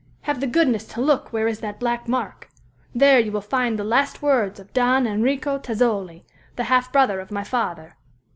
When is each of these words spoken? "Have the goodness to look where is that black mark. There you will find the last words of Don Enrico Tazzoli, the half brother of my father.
"Have 0.21 0.39
the 0.39 0.47
goodness 0.47 0.87
to 0.95 0.99
look 0.99 1.31
where 1.31 1.47
is 1.47 1.59
that 1.59 1.79
black 1.79 2.07
mark. 2.07 2.49
There 2.95 3.19
you 3.19 3.31
will 3.31 3.39
find 3.39 3.77
the 3.77 3.83
last 3.83 4.23
words 4.23 4.59
of 4.59 4.73
Don 4.73 5.05
Enrico 5.05 5.59
Tazzoli, 5.59 6.25
the 6.55 6.63
half 6.63 6.91
brother 6.91 7.19
of 7.19 7.29
my 7.29 7.43
father. 7.43 7.95